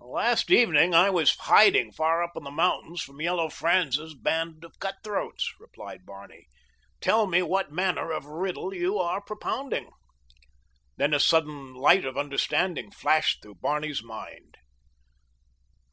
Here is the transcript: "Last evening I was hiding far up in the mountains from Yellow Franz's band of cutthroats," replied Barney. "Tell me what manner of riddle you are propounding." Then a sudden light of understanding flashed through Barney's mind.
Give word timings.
"Last 0.00 0.50
evening 0.50 0.92
I 0.92 1.08
was 1.08 1.36
hiding 1.36 1.92
far 1.92 2.20
up 2.24 2.32
in 2.34 2.42
the 2.42 2.50
mountains 2.50 3.00
from 3.00 3.20
Yellow 3.20 3.48
Franz's 3.48 4.12
band 4.16 4.64
of 4.64 4.80
cutthroats," 4.80 5.54
replied 5.60 6.04
Barney. 6.04 6.48
"Tell 7.00 7.28
me 7.28 7.42
what 7.42 7.70
manner 7.70 8.10
of 8.10 8.26
riddle 8.26 8.74
you 8.74 8.98
are 8.98 9.20
propounding." 9.20 9.92
Then 10.96 11.14
a 11.14 11.20
sudden 11.20 11.74
light 11.74 12.04
of 12.04 12.18
understanding 12.18 12.90
flashed 12.90 13.40
through 13.40 13.54
Barney's 13.60 14.02
mind. 14.02 14.56